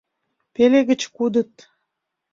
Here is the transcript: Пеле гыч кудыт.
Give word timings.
Пеле 0.53 0.79
гыч 0.89 1.01
кудыт. 1.15 1.51